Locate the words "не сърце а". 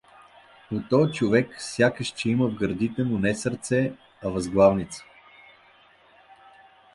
3.19-4.29